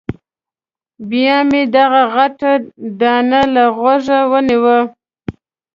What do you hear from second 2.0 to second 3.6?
غټه دانه